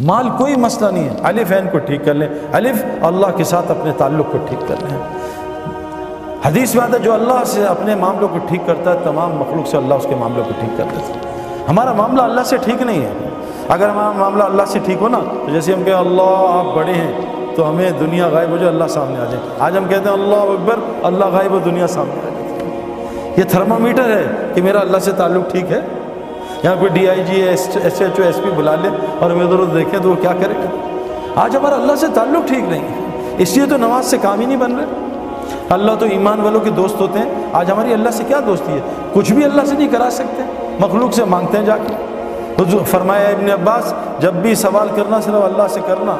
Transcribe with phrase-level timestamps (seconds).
[0.00, 3.70] مال کوئی مسئلہ نہیں ہے۔ الف عین کو ٹھیک کر لیں۔ الف اللہ کے ساتھ
[3.70, 4.98] اپنے تعلق کو ٹھیک کر لیں۔
[6.46, 9.68] حدیث میں آتا ہے جو اللہ سے اپنے معاملوں کو ٹھیک کرتا ہے، تمام مخلوق
[9.68, 12.82] سے اللہ اس کے معاملوں کو ٹھیک کر دیتا ہے۔ ہمارا معاملہ اللہ سے ٹھیک
[12.82, 13.12] نہیں ہے۔
[13.68, 16.92] اگر ہمارا معاملہ اللہ سے ٹھیک ہو نا، تو جیسے ہم کہیں اللہ آپ بڑے
[16.92, 17.12] ہیں،
[17.56, 20.36] تو ہمیں دنیا غائب ہو جائے، اللہ سامنے آ جائے۔ آج ہم کہتے ہیں اللہ
[20.36, 22.36] اکبر، اللہ غائب ہو، دنیا سامنے آ جائے۔
[23.36, 24.24] یہ تھرما میٹر ہے
[24.54, 25.80] کہ میرا اللہ سے تعلق ٹھیک ہے۔
[26.66, 28.88] یہاں کوئی D I G S H O S P بلا لے
[29.18, 30.86] اور ہمیں ادھر ادھر دیکھیں تو وہ کیا کرے؟ گا
[31.36, 34.46] آج ہمارا اللہ سے تعلق ٹھیک نہیں ہے، اس لیے تو نماز سے کام ہی
[34.46, 34.84] نہیں بن رہے
[35.68, 38.80] اللہ تو ایمان والوں کے دوست ہوتے ہیں۔ آج ہماری اللہ سے کیا دوستی ہے؟
[39.12, 40.42] کچھ بھی اللہ سے نہیں کرا سکتے۔
[40.80, 41.94] مخلوق سے مانگتے ہیں جا کے۔
[42.62, 46.16] حضور فرمایا ابن عباس، جب بھی سوال کرنا صرف اللہ سے کرنا۔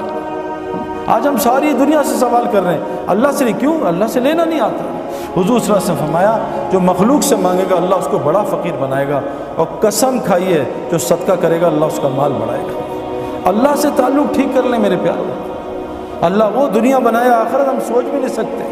[1.06, 4.20] آج ہم ساری دنیا سے سوال کر رہے ہیں۔ اللہ سے نہیں، کیوں؟ اللہ سے
[4.20, 4.95] لینا نہیں آتا۔
[5.36, 6.38] حضور صلی اللہ علیہ وسلم فرمایا،
[6.70, 9.20] جو مخلوق سے مانگے گا، اللہ اس کو بڑا فقیر بنائے گا
[9.56, 13.88] اور قسم کھائیے، جو صدقہ کرے گا، اللہ اس کا مال بڑھائے گا۔ اللہ سے
[13.96, 18.28] تعلق ٹھیک کر لیں میرے پیار اللہ وہ دنیا بنایا آخرت ہم سوچ بھی نہیں
[18.28, 18.64] سکتے۔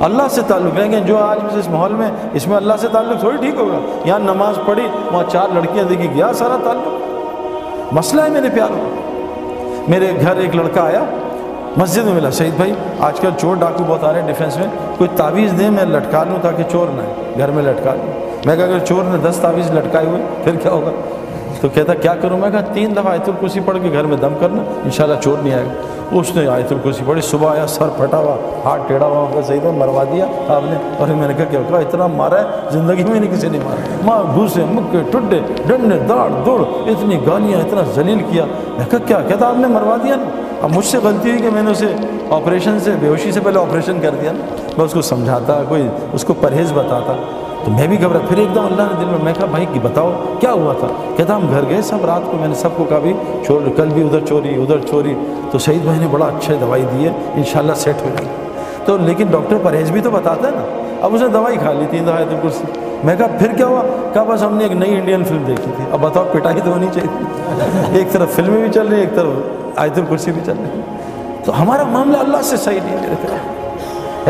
[0.00, 3.20] اللہ سے تعلق لیں گے، جو آج اس ماحول میں، اس میں اللہ سے تعلق
[3.20, 8.28] تھوڑی ٹھیک ہوگا۔ یہاں نماز پڑھی، وہاں چار لڑکیاں دیکھی، گیا سارا تعلق۔ مسئلہ ہے
[8.28, 8.80] میرے پیاروں،
[9.88, 11.04] میرے گھر ایک لڑکا آیا۔
[11.78, 14.66] مسجد میں ملا، شہید بھائی، آج کل چور ڈاکو بہت آ رہے ہیں ڈیفینس میں۔
[14.98, 18.56] کوئی تعویذ دے، میں لٹکا لوں تاکہ چور نہ ہے گھر میں لٹکا لوں۔ میں
[18.56, 20.90] کہا، اگر چور نے دس تعویذ لٹکائے ہوئے، پھر کیا ہوگا؟
[21.60, 24.34] تو کہتا، کیا کروں؟ میں کہا، تین دفعہ آیت الکرسی پڑھ کے گھر میں دم
[24.40, 25.72] کرنا، انشاءاللہ چور نہیں آئے گا۔
[26.12, 29.60] اس نے آیت الکرسی پڑھی، صبح آیا، سر پھٹا ہوا، ہاتھ ٹیڑھا ہوا کا صحیح
[29.60, 33.04] تھا مروا دیا آپ نے۔ اور میں نے کہا، کیا کہا اتنا مارا ہے، زندگی
[33.04, 37.80] میں نہیں کسی نے مارا۔ ماں، گھوسے، مکے، ٹڈے، ڈنڈے داڑ دوڑ، اتنی گالیاں، اتنا
[37.94, 38.44] ذلیل کیا۔
[38.78, 41.50] میں کہا، کیا کہتا، آپ نے مروا دیا نا؟ اب مجھ سے غلطی ہوئی کہ
[41.50, 41.86] میں نے اسے
[42.30, 45.88] آپریشن سے بے ہوشی سے پہلے آپریشن کر دیا نا۔ میں اس کو سمجھاتا، کوئی
[46.12, 47.12] اس کو پرہیز بتاتا۔
[47.64, 49.80] تو میں بھی گھبرا۔ پھر ایک دم اللہ نے دل میں میں کہا، بھائی، کہ
[49.82, 50.86] بتاؤ، کیا ہوا تھا؟
[51.16, 53.12] کہتا، ہم گھر گئے سب، رات کو میں نے سب کو کہا بھی
[53.46, 55.14] چھوڑ، کل بھی ادھر چوری ادھر چوری۔
[55.50, 58.34] تو شہید بھائی نے بڑا اچھے دوائی دی ہے، انشاءاللہ سیٹ ہو جائے۔
[58.84, 61.86] تو لیکن ڈاکٹر پرہیز بھی تو بتاتا ہے نا۔ اب اس نے دوائی کھا لی
[61.90, 63.82] تین دوائی تو کرسی میں کہا، پھر کیا ہوا؟
[64.12, 65.84] کہا، بس ہم نے ایک نئی انڈین فلم دیکھی تھی.
[65.92, 67.24] اب بتاؤ، پٹائی تو ہونی چاہیے۔
[67.98, 69.28] ایک طرف فلمیں بھی چل رہی ہیں، ایک طرف
[69.76, 70.80] آیت الکرسی بھی چل رہی ہے
[71.44, 73.36] تو ہمارا معاملہ اللہ سے صحیح نہیں میرے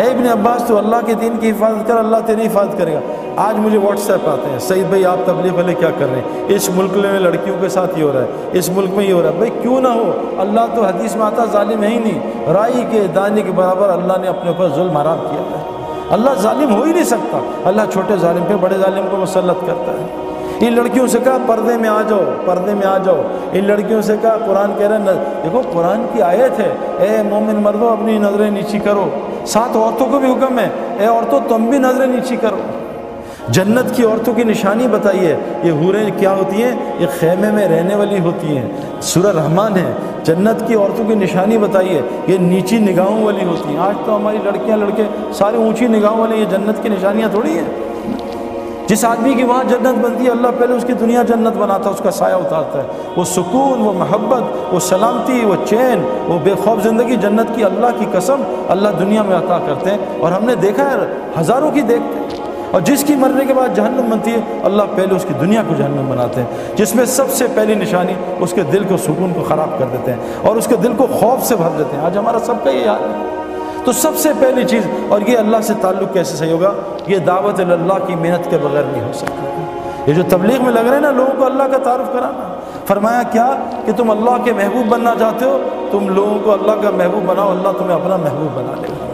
[0.00, 3.00] اے ابن عباس، تو اللہ کے دین کی حفاظت کر، اللہ تیری حفاظت کرے گا۔
[3.36, 6.44] آج مجھے واٹس ایپ آتے ہیں، سعید بھائی، آپ تبلیغ والے کیا کر رہے ہیں؟
[6.48, 9.22] اس ملک میں لڑکیوں کے ساتھ یہ ہو رہا ہے، اس ملک میں یہ ہو
[9.22, 12.52] رہا ہے۔ بھائی، کیوں نہ ہو؟ اللہ تو حدیث میں آتا، ظالم ہے ہی نہیں۔
[12.52, 15.77] رائی کے دانے کے برابر اللہ نے اپنے اوپر ظلم حرام کیا۔ ہے
[16.10, 19.92] اللہ ظالم ہو ہی نہیں سکتا۔ اللہ چھوٹے ظالم پہ بڑے ظالم کو مسلط کرتا
[19.92, 20.06] ہے۔
[20.60, 24.16] ان لڑکیوں سے کہا، پردے میں آ جاؤ، پردے میں آ جاؤ۔ ان لڑکیوں سے
[24.22, 25.04] کہا، قرآن کہہ رہے ہیں
[25.44, 29.08] دیکھو، قرآن کی آیت ہے۔ اے مومن مردوں اپنی نظریں نیچی کرو۔
[29.46, 30.68] سات عورتوں کو بھی حکم ہے۔
[30.98, 32.56] اے عورتوں تم بھی نظریں نیچی کرو۔
[33.48, 37.94] جنت کی عورتوں کی نشانی بتائیے، یہ حوریں کیا ہوتی ہیں؟ یہ خیمے میں رہنے
[37.94, 39.92] والی ہوتی ہیں۔ سورہ رحمان ہے،
[40.24, 44.38] جنت کی عورتوں کی نشانی بتائیے، یہ نیچی نگاہوں والی ہوتی ہیں۔ آج تو ہماری
[44.44, 47.64] لڑکیاں لڑکے سارے اونچی نگاہوں والے یہ جنت کی نشانیاں تھوڑی ہیں۔
[48.86, 51.94] جس آدمی کی وہاں جنت بنتی ہے، اللہ پہلے اس کی دنیا جنت بناتا ہے،
[51.94, 52.86] اس کا سایہ اتارتا ہے۔
[53.16, 57.86] وہ سکون، وہ محبت، وہ سلامتی، وہ چین، وہ بے خوف زندگی جنت کی اللہ
[57.98, 60.96] کی قسم اللہ دنیا میں عطا کرتے ہیں۔ اور ہم نے دیکھا ہے،
[61.40, 62.37] ہزاروں کی دیکھتے ہیں
[62.70, 65.74] اور جس کی مرنے کے بعد جہنم بنتی ہے، اللہ پہلے اس کی دنیا کو
[65.74, 69.44] جہنم بناتے ہیں، جس میں سب سے پہلی نشانی اس کے دل کو سکون کو
[69.48, 72.18] خراب کر دیتے ہیں اور اس کے دل کو خوف سے بھر دیتے ہیں۔ آج
[72.18, 73.24] ہمارا سب کا یہ حال ہے۔
[73.84, 76.72] تو سب سے پہلی چیز، اور یہ اللہ سے تعلق کیسے صحیح ہوگا؟
[77.06, 79.44] یہ دعوت اللہ کی محنت کے بغیر نہیں ہو سکتا۔
[80.06, 82.54] یہ جو تبلیغ میں لگ رہے ہیں نا، لوگوں کو اللہ کا تعارف کرانا۔
[82.86, 83.56] فرمایا کیا؟
[83.86, 87.50] کہ تم اللہ کے محبوب بننا چاہتے ہو، تم لوگوں کو اللہ کا محبوب بناؤ،
[87.50, 89.07] اللہ تمہیں اپنا محبوب بنا لے گا۔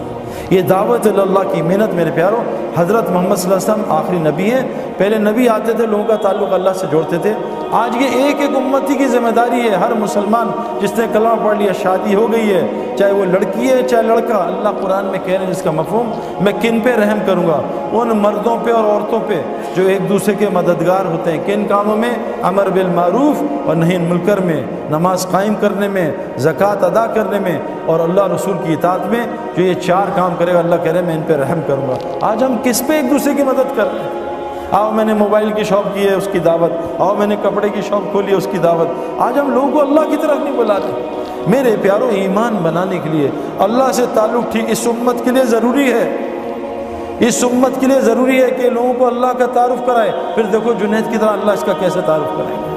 [0.55, 2.45] یہ دعوت اللہ کی محنت میرے پیاروں۔
[2.77, 4.63] حضرت محمد صلی اللہ علیہ وسلم آخری نبی ہیں۔
[4.97, 7.33] پہلے نبی آتے تھے، لوگوں کا تعلق اللہ سے جوڑتے تھے۔
[7.75, 11.59] آج یہ ایک ایک امتی کی ذمہ داری ہے، ہر مسلمان جس نے کلمہ پڑھ
[11.59, 15.35] لیا، شادی ہو گئی ہے، چاہے وہ لڑکی ہے، چاہے لڑکا، اللہ قرآن میں کہہ
[15.35, 17.61] رہے ہیں جس کا مفہوم، میں کن پہ رحم کروں گا؟
[17.93, 19.43] ان مردوں پہ اور عورتوں پہ
[19.77, 22.11] جو ایک دوسرے کے مددگار ہوتے ہیں۔ کن کاموں میں؟
[22.43, 24.61] امر بالمعروف اور نہیں ملکر میں۔
[24.91, 29.63] نماز قائم کرنے میں، زکوٰۃ ادا کرنے میں اور اللہ رسول کی اطاعت میں جو
[29.63, 31.95] یہ چار کام کرے گا، اللہ کہہ رہے ہیں میں ان پہ رحم کروں گا۔
[32.21, 34.24] آج ہم کس پہ ایک دوسرے کی مدد کر رہے ہیں؟
[34.75, 37.69] آؤ میں نے موبائل کی شاپ کی ہے، اس کی دعوت۔ آؤ میں نے کپڑے
[37.69, 38.89] کی شاپ کھولی ہے، اس کی دعوت۔
[39.19, 41.07] آج ہم لوگوں کو اللہ کی طرف نہیں بلاتے۔
[41.47, 45.93] میرے پیاروں، ایمان بنانے کے لیے، اللہ سے تعلق ٹھیک، اس امت کے لیے ضروری
[45.93, 46.17] ہے۔
[47.19, 50.73] اس امت کے لیے ضروری ہے کہ لوگوں کو اللہ کا تعارف کرائے۔ پھر دیکھو
[50.73, 52.75] جنید کی طرح اللہ اس کا کیسے تعارف کرائیں گے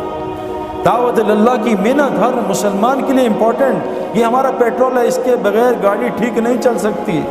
[0.86, 3.78] دعوت اللہ کی محنت ہر مسلمان کے لیے امپورٹنٹ
[4.18, 7.22] یہ ہمارا پیٹرول ہے، اس کے بغیر گاڑی ٹھیک نہیں چل سکتی۔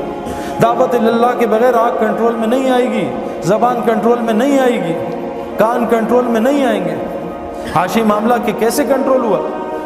[0.62, 3.08] دعوت اللہ کے بغیر آگ کنٹرول میں نہیں آئے گی۔
[3.46, 4.92] زبان کنٹرول میں نہیں آئے گی،
[5.58, 6.94] کان کنٹرول میں نہیں آئیں گے۔
[7.74, 9.38] حاشی معاملہ کہ کیسے کنٹرول ہوا؟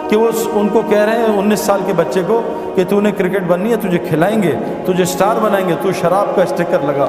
[0.09, 2.43] کہ وہ ان کو کہہ رہے ہیں، انیس سال کے بچے کو
[2.75, 4.53] کہ تو نے کرکٹ بننی ہے، تجھے کھلائیں گے،
[4.85, 7.09] تجھے اسٹار بنائیں گے، تو شراب کا اسٹکر لگا۔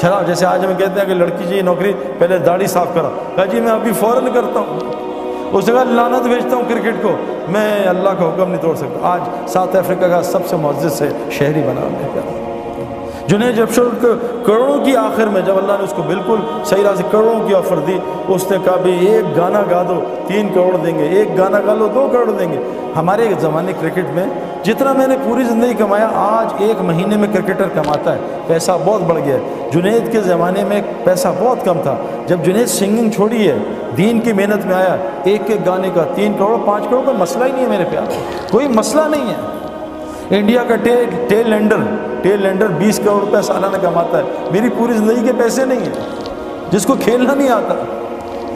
[0.00, 3.44] شراب جیسے آج ہم کہتے ہیں کہ لڑکی چاہیے نوکری، پہلے داڑھی صاف کرا۔ کہا
[3.44, 4.80] جی میں ابھی فوراً کرتا ہوں۔
[5.52, 7.16] اس جگہ لانت بھیجتا ہوں کرکٹ کو۔
[7.48, 11.08] میں اللہ کا حکم نہیں توڑ سکتا۔ آج ساؤتھ افریقہ کا سب سے معزز سے
[11.30, 12.49] شہری بنا۔ میں
[13.30, 13.90] جنہیں جب شروع
[14.46, 17.54] کروڑوں کی آخر میں جب اللہ نے اس کو بالکل صحیح راہ سے کروڑوں کی
[17.54, 17.98] آفر دی،
[18.28, 21.74] اس نے کہا بھی ایک گانا گا دو، تین کروڑ دیں گے، ایک گانا گا
[21.74, 22.58] لو، دو کروڑ دیں گے۔
[22.96, 24.26] ہمارے زمانے کرکٹ میں
[24.64, 29.02] جتنا میں نے پوری زندگی کمایا، آج ایک مہینے میں کرکٹر کماتا ہے، پیسہ بہت
[29.02, 33.48] بڑھ گیا ہے۔ جنید کے زمانے میں پیسہ بہت کم تھا۔ جب جنید سنگنگ چھوڑی
[33.48, 33.56] ہے،
[33.96, 37.44] دین کی محنت میں آیا، ایک ایک گانے کا تین کروڑ، پانچ کروڑ کا مسئلہ
[37.44, 38.12] ہی نہیں ہے میرے پیار
[38.50, 40.76] کوئی مسئلہ نہیں ہے۔ انڈیا کا
[41.28, 41.76] ٹیل لینڈر
[42.22, 45.92] ٹیل لینڈر بیس کروڑ روپے سالانہ کماتا ہے۔ میری پوری زندگی کے پیسے نہیں ہیں۔
[46.70, 47.74] جس کو کھیلنا نہیں آتا۔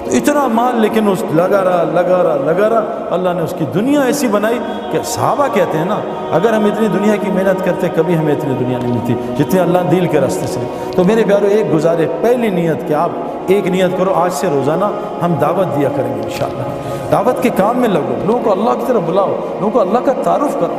[0.05, 4.01] اتنا مال، لیکن اس لگا رہا لگا رہا لگا رہا اللہ نے اس کی دنیا
[4.01, 4.59] ایسی بنائی
[4.93, 5.97] کہ صحابہ کہتے ہیں نا،
[6.33, 9.79] اگر ہم اتنی دنیا کی محنت کرتے، کبھی ہمیں اتنی دنیا نہیں ملتی۔ جتنی اللہ
[9.91, 10.61] دل کے راستے سے۔
[10.97, 13.11] تو میرے پیارو ایک گزارے، پہلی نیت کہ آپ
[13.47, 14.85] ایک نیت کرو، آج سے روزانہ
[15.25, 16.63] ہم دعوت دیا کریں گے انشاءاللہ۔
[17.11, 20.13] دعوت کے کام میں لگو۔ لوگوں کو اللہ کی طرف بلاؤ، لوگوں کو اللہ کا
[20.23, 20.75] تعارف کرو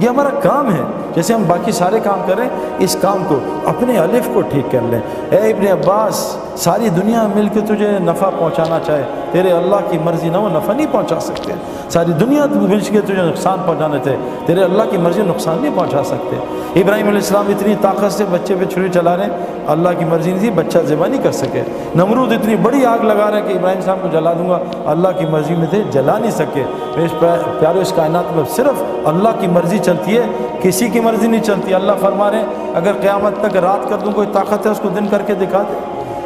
[0.00, 0.82] یہ ہمارا کام ہے۔
[1.14, 2.48] جیسے ہم باقی سارے کام کریں
[2.78, 5.00] اس کام کو، اپنے الف کو ٹھیک کر لیں۔
[5.30, 10.28] اے ابن عباس، ساری دنیا مل کے تجھے نفع پہنچانا چاہے، تیرے اللہ کی مرضی
[10.28, 11.52] نہ وہ نفع نہیں پہنچا سکتے۔
[11.90, 14.16] ساری دنیا مل کے تجھے نقصان پہنچانا چاہے
[14.46, 16.36] تیرے اللہ کی مرضی نقصان نہیں پہنچا سکتے۔
[16.80, 20.30] ابراہیم علیہ السلام اتنی طاقت سے بچے پہ چھری چلا رہے ہیں اللہ کی مرضی
[20.30, 21.62] نہیں تھی، بچہ ذبح نہیں کر سکے۔
[21.94, 25.08] نمرود اتنی بڑی آگ لگا رہے ہیں کہ ابراہیم صاحب کو جلا دوں گا۔ اللہ
[25.18, 26.64] کی مرضی میں تھے، جلا نہیں سکے۔
[26.96, 27.10] اس
[27.60, 30.26] پیارے اس کائنات میں صرف اللہ کی مرضی چلتی ہے،
[30.62, 34.12] کسی کی مرضی نہیں چلتی۔ اللہ فرما رہے ہیں، اگر قیامت تک رات کر دوں،
[34.12, 35.74] کوئی طاقت ہے اس کو دن کر کے دکھا دے؟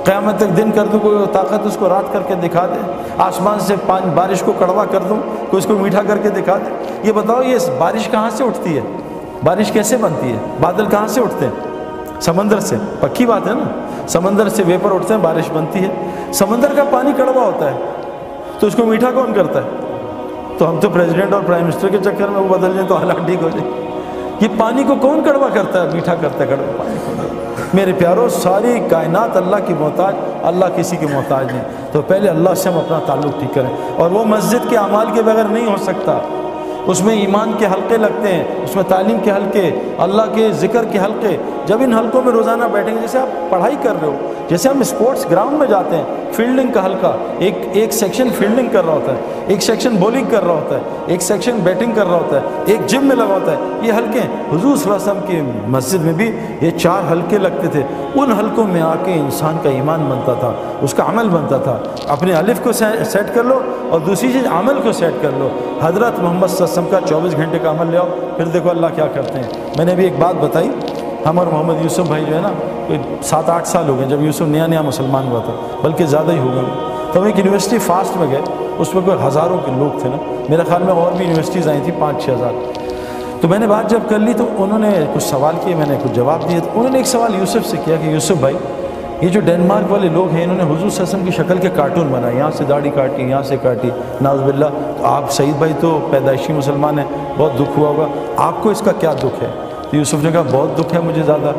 [0.05, 3.61] قیامت تک دن کر دوں، کوئی طاقت اس کو رات کر کے دکھا دے؟ آسمان
[3.61, 5.17] سے پانی بارش کو کڑوا کر دوں،
[5.51, 8.77] کوئی اس کو میٹھا کر کے دکھا دے؟ یہ بتاؤ، یہ بارش کہاں سے اٹھتی
[8.77, 8.83] ہے؟
[9.45, 11.66] بارش کیسے بنتی ہے؟ بادل کہاں سے اٹھتے ہیں؟
[12.21, 15.89] سمندر سے، پکی بات ہے نا؟ سمندر سے ویپر اٹھتے ہیں، بارش بنتی ہے۔
[16.33, 17.77] سمندر کا پانی کڑوا ہوتا ہے،
[18.59, 19.69] تو اس کو میٹھا کون کرتا ہے؟
[20.59, 23.27] تو ہم تو پریزیڈنٹ اور پرائم منسٹر کے چکر میں وہ بدل جائیں تو حالات
[23.27, 23.71] ٹھیک ہو جائے
[24.41, 27.13] یہ پانی کو کون کڑوا کرتا ہے؟ میٹھا کرتا ہے، کڑوا پانی کو۔
[27.75, 32.55] میرے پیاروں ساری کائنات اللہ کی محتاج، اللہ کسی کی محتاج نہیں۔ تو پہلے اللہ
[32.55, 35.77] سے ہم اپنا تعلق ٹھیک کریں۔ اور وہ مسجد کے اعمال کے بغیر نہیں ہو
[35.77, 36.19] سکتا۔
[36.87, 40.85] اس میں ایمان کے حلقے لگتے ہیں، اس میں تعلیم کے حلقے، اللہ کے ذکر
[40.85, 41.37] کے حلقے۔
[41.67, 44.81] جب ان حلقوں میں روزانہ بیٹھیں گے، جیسے آپ پڑھائی کر رہے ہو، جیسے ہم
[44.81, 49.13] اسپورٹس گراؤنڈ میں جاتے ہیں فیلڈنگ کا حلقہ۔ ایک ایک سیکشن فیلڈنگ کر رہا ہوتا
[49.13, 52.47] ہے۔ ایک سیکشن بولنگ کر رہا ہوتا ہے۔ ایک سیکشن بیٹنگ کر رہا ہوتا ہے۔
[52.67, 54.19] ایک جم میں لگا ہوتا ہے۔ یہ حلقے
[54.53, 56.31] حضور صلی اللہ علیہ وسلم کی مسجد میں بھی
[56.61, 57.83] یہ چار حلقے لگتے تھے۔
[58.15, 60.53] ان حلقوں میں آ کے انسان کا ایمان بنتا تھا۔
[60.83, 61.79] اس کا عمل بنتا تھا۔
[62.09, 65.49] اپنے الف کو سیٹ کر لو اور دوسری چیز عمل کو سیٹ کر لو۔
[65.83, 68.07] حضرت محمد صلی اللہ علیہ وسلم کا چوبیس گھنٹے کا عمل لے آؤ۔
[68.37, 70.71] پھر دیکھو اللہ کیا کرتے ہیں۔ میں نے ابھی ایک بات بتائی۔
[71.29, 72.51] ہم اور محمد یوسف بھائی جو ہے نا،
[72.87, 75.53] کوئی سات آٹھ سال ہو گئے، جب یوسف نیا نیا مسلمان ہوا تھا،
[75.83, 76.63] بلکہ زیادہ ہی ہو گئے۔
[77.13, 78.41] تو ہم ایک یونیورسٹی فاسٹ میں گئے،
[78.79, 81.81] اس میں کوئی ہزاروں کے لوگ تھے نا۔ میرے خیال میں اور بھی یونیورسٹیز آئی
[81.85, 82.51] تھیں، پانچ چھ ہزار۔
[83.41, 85.97] تو میں نے بات جب کر لی تو انہوں نے کچھ سوال کیے، میں نے
[86.03, 88.57] کچھ جواب دیے۔ تو انہوں نے ایک سوال یوسف سے کیا کہ یوسف بھائی،
[89.21, 92.37] یہ جو ڈینمارک والے لوگ ہیں، انہوں نے حضور وسلم کی شکل کے کارٹون بنائے۔
[92.37, 93.91] یہاں سے داڑھی کاٹی، یہاں سے کاٹی۔
[94.21, 94.67] ناز باللہ،
[94.99, 97.07] تو آپ سعید بھائی تو پیدائشی مسلمان ہیں،
[97.39, 98.07] بہت دکھ ہوا ہوگا۔
[98.37, 101.23] آپ کو اس کا کیا دکھ ہے؟ تو یوسف نے کہا، بہت دکھ ہے مجھے
[101.23, 101.53] زیادہ.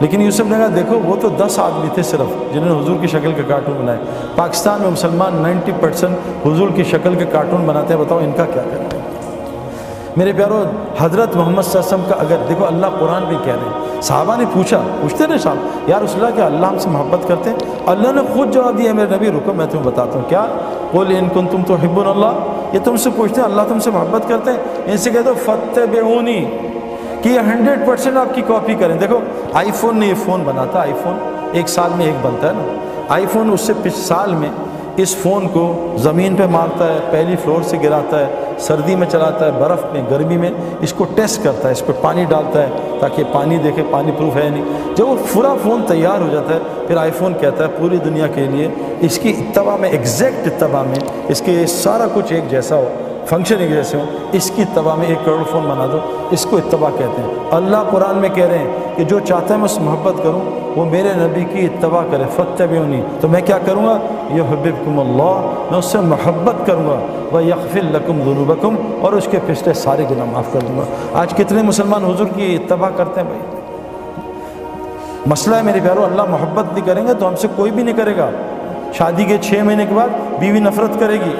[0.00, 3.06] لیکن یوسف نے کہا، دیکھو، وہ تو دس آدمی تھے صرف جنہوں نے حضور کی
[3.06, 3.98] شکل کے کارٹون بنائے۔
[4.36, 8.44] پاکستان میں مسلمان نائنٹی پرسنٹ حضور کی شکل کے کارٹون بناتے ہیں۔ بتاؤ ان کا
[8.44, 9.00] کیا کرنا ہے?
[10.16, 10.64] میرے پیارو،
[10.98, 14.02] حضرت محمد صلی اللہ علیہ وسلم کا اگر دیکھو، اللہ قرآن بھی کہہ رہے ہیں۔
[14.02, 17.50] صحابہ نے پوچھا، پوچھتے رہے صاحب، یار رسول اللہ کیا اللہ ہم سے محبت کرتے
[17.50, 20.46] ہیں؟ اللہ نے خود جواب دیا، میرے نبی رکو، میں تمہیں بتاتا ہوں کیا؟
[20.92, 22.32] بول ان کن تم تو حب اللہ.
[22.72, 25.34] یہ تم سے پوچھتے ہیں، اللہ تم سے محبت کرتے ہیں؟ ان سے کہتے ہو
[25.44, 26.00] فتح بے
[27.22, 29.20] کہ یہ ہنڈریڈ پرسینٹ آپ کی کاپی کریں۔ دیکھو
[29.52, 31.18] آئی فون نے یہ فون بناتا آئی فون
[31.52, 32.62] ایک سال میں ایک بنتا ہے نا۔
[33.08, 34.48] آئی فون اس سے پچھ سال میں
[34.96, 38.26] اس فون کو زمین پہ مارتا ہے، پہلی فلور سے گراتا ہے،
[38.58, 40.50] سردی میں چلاتا ہے، برف میں، گرمی میں
[40.80, 42.68] اس کو ٹیسٹ کرتا ہے، اس پہ پانی ڈالتا ہے
[43.00, 44.64] تاکہ پانی دیکھے، پانی پروف ہے نہیں۔
[44.96, 48.26] جب وہ پورا فون تیار ہو جاتا ہے، پھر آئی فون کہتا ہے پوری دنیا
[48.26, 48.68] کے لیے
[49.00, 50.98] اس کی اتباع میں ایگزیکٹ اتباع میں
[51.28, 52.88] اس کے سارا کچھ ایک جیسا ہو۔
[53.26, 55.98] فنکشن ایک جیسے ہوں اس کی اتباع میں ایک کروڑ فون بنا دو
[56.30, 59.58] اس کو اتباع کہتے ہیں اللہ قرآن میں کہہ رہے ہیں کہ جو چاہتا ہے
[59.58, 60.40] میں اس محبت کروں
[60.76, 63.98] وہ میرے نبی کی اتباع کرے فتح بھی ہونی تو میں کیا کروں گا
[64.34, 66.98] یہ حبکم اللہ میں اس سے محبت کروں گا
[67.32, 70.84] وہ یکف القم ذنوبکم اور اس کے پچھلے سارے گناہ معاف کر دوں گا
[71.20, 73.40] آج کتنے مسلمان حضور کی اتباع کرتے ہیں بھائی
[75.26, 77.96] مسئلہ ہے میرے پیارو اللہ محبت نہیں کریں گے تو ہم سے کوئی بھی نہیں
[77.96, 78.30] کرے گا
[78.92, 80.08] شادی کے چھ مہینے کے بعد
[80.38, 81.34] بیوی نفرت کرے گی.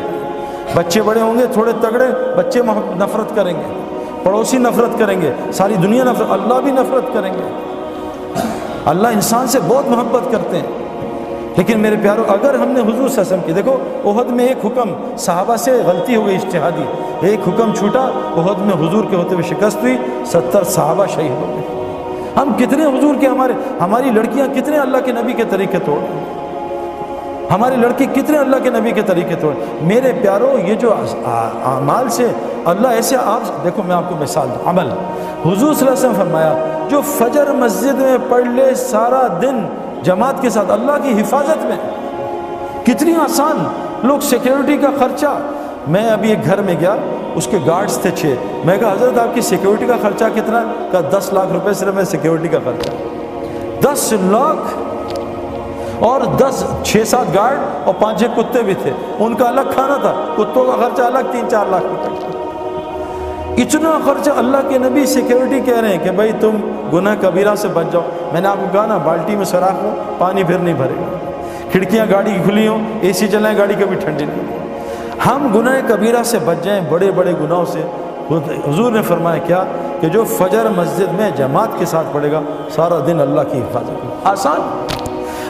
[0.75, 2.05] بچے بڑے ہوں گے، تھوڑے تگڑے،
[2.37, 2.61] بچے
[2.97, 3.81] نفرت کریں گے،
[4.23, 7.49] پڑوسی نفرت کریں گے، ساری دنیا نفرت، اللہ بھی نفرت کریں گے۔
[8.85, 10.67] اللہ انسان سے بہت محبت کرتے ہیں۔
[11.57, 13.77] لیکن میرے پیاروں اگر ہم نے حضور وسلم کی، دیکھو،
[14.11, 16.85] عہد میں ایک حکم، صحابہ سے غلطی ہو گئی اشتہادی
[17.21, 19.97] ایک حکم چھوٹا، عہد میں حضور کے ہوتے ہوئے شکست ہوئی،
[20.27, 21.81] ستر صحابہ شہید ہو گئے۔
[22.37, 25.99] ہم کتنے حضور کے ہمارے، ہماری لڑکیاں کتنے اللہ کے نبی کے طریقے توڑ
[27.51, 29.53] ہماری لڑکی کتنے اللہ کے نبی کے طریقے توڑ
[29.83, 30.95] میرے پیاروں یہ جو
[31.65, 32.27] اعمال سے
[32.65, 36.13] اللہ ایسے آپ دیکھو میں آپ کو مثال دوں۔ عمل۔ حضور صلی اللہ علیہ وسلم
[36.17, 36.55] فرمایا،
[36.89, 39.67] جو فجر مسجد میں پڑھ لے سارا دن
[40.03, 41.77] جماعت کے ساتھ اللہ کی حفاظت میں،
[42.85, 43.65] کتنی آسان۔
[44.07, 45.39] لوگ سیکیورٹی کا خرچہ۔
[45.89, 46.97] میں ابھی ایک گھر میں گیا،
[47.35, 48.27] اس کے گارڈز تھے چھ۔
[48.65, 52.05] میں کہا، حضرت آپ کی سیکیورٹی کا خرچہ کتنا کہا، دس لاکھ روپے صرف میں
[52.05, 52.91] سیکیورٹی کا خرچہ۔
[53.81, 54.90] دس لاکھ
[56.01, 59.97] اور دس، چھ سات گارڈ اور پانچ چھ کتے بھی تھے۔ ان کا الگ کھانا
[59.97, 62.31] تھا۔ کتوں کا خرچہ الگ، تین چار لاکھ روپے۔
[63.63, 66.51] اتنا خرچہ اللہ کے نبی سیکیورٹی کہہ رہے ہیں کہ بھائی تم
[66.93, 68.03] گناہ کبیرہ سے بچ جاؤ۔
[68.33, 71.19] میں نے آپ کو کہا نا، بالٹی میں سراخ ہو، پانی پھر نہیں بھرے گا۔
[71.71, 74.59] کھڑکیاں گاڑی کی کھلی ہوں، اے سی چلائیں، گاڑی کبھی ٹھنڈی نہیں۔
[75.27, 77.81] ہم گناہ کبیرہ سے بچ جائیں بڑے بڑے گناہوں سے۔
[78.69, 79.65] حضور نے فرمایا کیا
[80.01, 82.41] کہ جو فجر مسجد میں جماعت کے ساتھ پڑے گا،
[82.71, 84.87] سارا دن اللہ کی حفاظت۔ آسان۔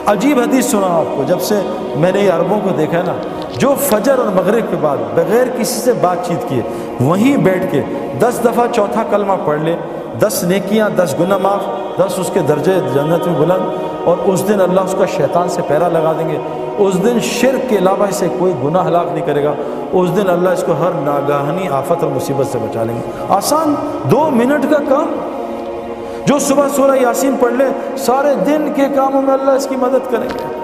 [0.05, 1.59] عجیب حدیث سنا آپ کو، جب سے
[1.95, 3.13] میں نے یہ عربوں کو دیکھا ہے نا،
[3.57, 6.61] جو فجر اور مغرب کے بعد بغیر کسی سے بات چیت کیے،
[7.01, 7.81] وہیں بیٹھ کے
[8.19, 9.75] دس دفعہ چوتھا کلمہ پڑھ لے،
[10.19, 11.61] دس نیکیاں، دس گناہ معاف،
[11.97, 13.69] دس اس کے درجے جنت میں بلند،
[14.05, 16.37] اور اس دن اللہ اس کا شیطان سے پیرا لگا دیں گے۔
[16.77, 19.53] اس دن شرک کے علاوہ اسے کوئی گناہ ہلاک نہیں کرے گا۔
[19.93, 23.75] اس دن اللہ اس کو ہر ناگاہنی آفت اور مصیبت سے بچا لیں گے۔ آسان
[24.03, 25.15] دو منٹ کا کام
[26.25, 27.65] جو صبح سورہ یاسین پڑھ لے،
[27.97, 30.61] سارے دن کے کاموں میں اللہ اس کی مدد کریں گے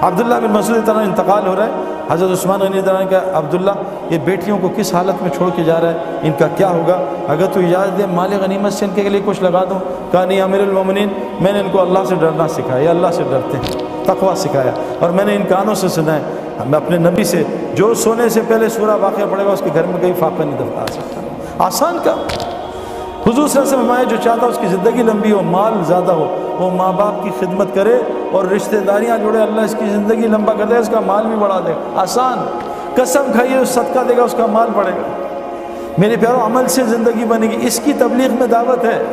[0.00, 1.70] عبداللہ بن مسعود طرح انتقال ہو رہا ہے۔
[2.10, 3.70] حضرت عثمان غنی طرح کہ عبداللہ،
[4.10, 7.04] یہ بیٹیوں کو کس حالت میں چھوڑ کے جا رہا ہے؟ ان کا کیا ہوگا؟
[7.28, 9.78] اگر تو اجازت دے، مال غنیمت سے ان کے لیے کچھ لگا دوں۔
[10.12, 11.08] کہا، نہیں امیر المومنین،
[11.40, 14.72] میں نے ان کو اللہ سے ڈرنا سکھایا، یہ اللہ سے ڈرتے ہیں تقوا سکھایا۔
[15.00, 16.22] اور میں نے ان کانوں سے سنا ہے۔
[16.66, 17.42] میں اپنے نبی سے،
[17.74, 20.58] جو سونے سے پہلے سورہ واقعہ پڑے گا، اس کے گھر میں کہیں فاقہ نہیں
[20.58, 21.20] دفتا سکتا۔
[21.58, 22.14] آسان کا
[23.26, 26.56] حضور صلی اللہ علیہ وسلم جو چاہتا اس کی زندگی لمبی ہو، مال زیادہ ہو،
[26.58, 27.98] وہ ماں باپ کی خدمت کرے
[28.32, 31.36] اور رشتہ داریاں جوڑے، اللہ اس کی زندگی لمبا کر دے، اس کا مال بھی
[31.36, 32.58] بڑھا دے۔ آسان۔
[32.94, 35.28] قسم کھائیے صدقہ دے گا، اس کا مال بڑھے گا۔
[35.98, 39.04] میرے پیاروں، عمل سے زندگی بنے گی۔ اس کی تبلیغ میں دعوت ہے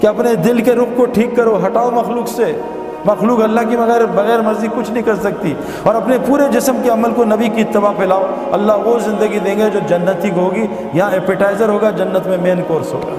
[0.00, 2.60] کہ اپنے دل کے رخ کو ٹھیک کرو، ہٹاؤ مخلوق سے۔
[3.04, 6.90] مخلوق اللہ کی بغیر بغیر مرضی کچھ نہیں کر سکتی۔ اور اپنے پورے جسم کے
[6.90, 10.66] عمل کو نبی کی اتباع پہ لاؤ۔ اللہ وہ زندگی دیں گے جو جنتی ہوگی،
[10.92, 13.12] یا ایپیٹائزر ہوگا، جنت میں مین کورس ہوگا۔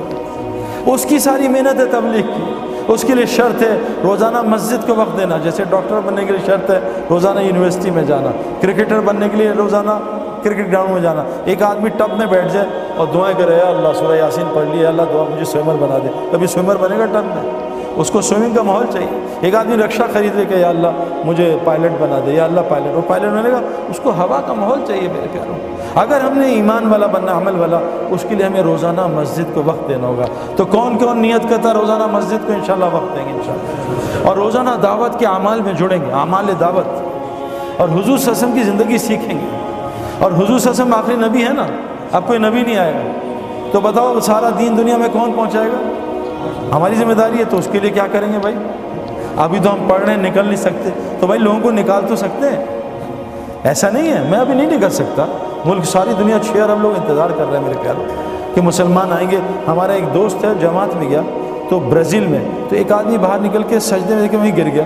[0.91, 2.43] اس کی ساری محنت ہے تبلیغ کی۔
[2.87, 6.45] اس کے لیے شرط ہے روزانہ مسجد کو وقت دینا۔ جیسے ڈاکٹر بننے کے لیے
[6.45, 9.91] شرط ہے روزانہ یونیورسٹی میں جانا۔ کرکٹر بننے کے لیے روزانہ
[10.43, 14.17] کرکٹ گراؤنڈ میں جانا۔ ایک آدمی ٹب میں بیٹھ جائے اور دعائیں کرے اللہ سورہ
[14.17, 17.62] یاسین پڑھ لیے اللہ دعا مجھے سوئمر بنا دے۔ کبھی سوئمر بنے گا ٹب میں؟
[17.95, 20.88] اس کو سوئمنگ کا ماحول چاہیے۔ ایک آدمی رکشا خرید لے کہ یا اللہ
[21.25, 23.59] مجھے پائلٹ بنا دے، یا اللہ پائلٹ وہ پائلٹ بنے گا
[23.89, 27.59] اس کو ہوا کا ماحول چاہیے میرے پیاروں۔ اگر ہم نے ایمان والا بننا، عمل
[27.59, 31.50] والا، اس کے لیے ہمیں روزانہ مسجد کو وقت دینا ہوگا۔ تو کون کون نیت
[31.50, 35.73] کرتا روزانہ مسجد کو؟ انشاءاللہ وقت دیں گے، انشاءاللہ۔ اور روزانہ دعوت کے اعمال میں
[35.73, 36.85] جڑیں گے، اعمال دعوت۔
[37.77, 39.79] اور حضور سسم کی زندگی سیکھیں گے۔
[40.19, 41.65] اور حضور سسم آخری نبی ہے نا،
[42.12, 43.12] اب کوئی نبی نہیں آئے گا۔
[43.71, 45.92] تو بتاؤ سارا دین دنیا میں کون پہنچائے گا؟
[46.72, 48.55] ہماری ذمہ داری ہے تو اس کے لیے کیا کریں گے بھائی؟
[49.38, 50.89] ابھی تو ہم پڑھ رہے ہیں، نکل نہیں سکتے۔
[51.20, 52.65] تو بھائی لوگوں کو نکال تو سکتے ہیں۔
[53.63, 55.25] ایسا نہیں ہے، میں ابھی نہیں نکل سکتا۔
[55.65, 58.03] ملک ساری دنیا چھ ارب لوگ انتظار کر رہے ہیں میرے پیاروں
[58.55, 61.22] کہ مسلمان آئیں گے۔ ہمارا ایک دوست ہے، جماعت میں گیا،
[61.70, 62.39] تو برازیل میں۔
[62.70, 64.84] تو ایک آدمی باہر نکل کے سجدے میں کے وہیں گر گیا۔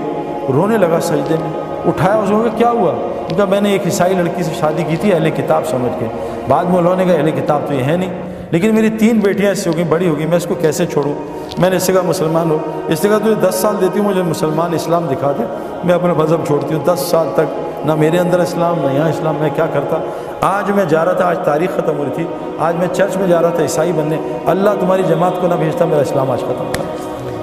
[0.54, 2.92] رونے لگا سجدے میں۔ اٹھایا اس کو، کیا ہوا؟
[3.28, 6.06] کیونکہ میں نے ایک عیسائی لڑکی سے شادی کی تھی، اہل کتاب سمجھ کے۔
[6.48, 9.50] بعد میں انہوں نے کہا، اہل کتاب تو یہ ہے نہیں۔ لیکن میری تین بیٹیاں
[9.50, 11.14] ایسی ہوگی بڑی ہوگی میں اس کو کیسے چھوڑوں؟
[11.58, 12.58] میں نے اس سے کہا، مسلمان ہو.
[12.88, 15.44] اس سے کہا، تجھے دس سال دیتی ہوں، مجھے مسلمان اسلام دکھا دے۔
[15.84, 19.36] میں اپنا مذہب چھوڑتی ہوں، دس سال تک۔ نہ میرے اندر اسلام، نہ یہاں اسلام،
[19.40, 19.98] میں کیا کرتا؟
[20.42, 22.26] آج میں جا رہا تھا، آج تاریخ ختم ہو رہی تھی۔
[22.60, 25.86] آج میں چرچ میں جا رہا تھا، عیسائی بننے۔ اللہ تمہاری جماعت کو نہ بھیجتا،
[25.86, 26.84] میرا اسلام آج ختم تھا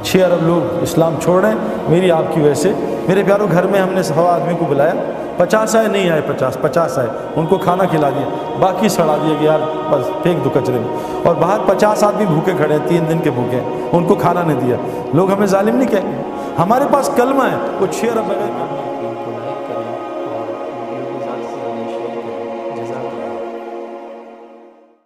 [0.05, 1.57] چھ ارب لوگ اسلام چھوڑ رہے ہیں،
[1.89, 2.73] میری آپ کی وجہ سے۔
[3.09, 4.93] میرے پیاروں، گھر میں ہم نے سوا آدمی کو بلایا۔
[5.37, 9.35] پچاس آئے، نہیں آئے پچاس پچاس آئے۔ ان کو کھانا کھلا دیا، باقی سڑا دیا
[9.39, 9.59] کہ یار،
[9.91, 13.31] بس پھینک دو کچرے میں۔ اور باہر پچاس آدمی بھوکے کھڑے ہیں، تین دن کے
[13.31, 14.77] بھوکے ہیں۔ ان کو کھانا نہیں دیا۔
[15.15, 16.23] لوگ ہمیں ظالم نہیں کہیں گے
[16.59, 18.33] ہمارے پاس کلمہ ہے، وہ چھ رب